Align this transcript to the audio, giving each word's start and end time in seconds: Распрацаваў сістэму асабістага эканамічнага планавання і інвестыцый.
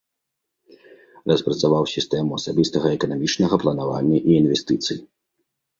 Распрацаваў 1.33 1.83
сістэму 1.95 2.31
асабістага 2.41 2.87
эканамічнага 2.99 3.55
планавання 3.67 4.17
і 4.27 4.31
інвестыцый. 4.43 4.97